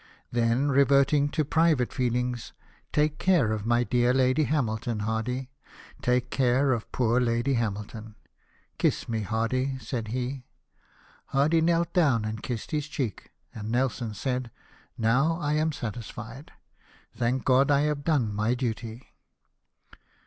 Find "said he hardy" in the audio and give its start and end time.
9.77-11.61